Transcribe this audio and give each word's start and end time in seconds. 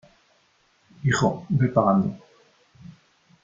hijo, 1.03 1.45
ve 1.49 1.67
pagando... 1.67 2.17